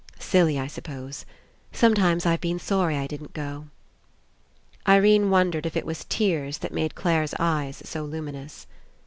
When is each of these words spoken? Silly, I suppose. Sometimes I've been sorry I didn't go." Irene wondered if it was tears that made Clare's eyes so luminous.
Silly, 0.17 0.57
I 0.57 0.65
suppose. 0.65 1.27
Sometimes 1.71 2.25
I've 2.25 2.41
been 2.41 2.57
sorry 2.57 2.97
I 2.97 3.05
didn't 3.05 3.33
go." 3.35 3.67
Irene 4.87 5.29
wondered 5.29 5.67
if 5.67 5.77
it 5.77 5.85
was 5.85 6.05
tears 6.09 6.57
that 6.57 6.73
made 6.73 6.95
Clare's 6.95 7.35
eyes 7.37 7.83
so 7.85 8.03
luminous. 8.03 8.65